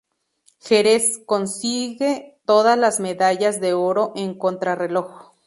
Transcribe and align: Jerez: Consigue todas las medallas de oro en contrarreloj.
Jerez: 0.59 1.19
Consigue 1.27 2.39
todas 2.45 2.75
las 2.75 2.99
medallas 2.99 3.61
de 3.61 3.75
oro 3.75 4.13
en 4.15 4.35
contrarreloj. 4.35 5.33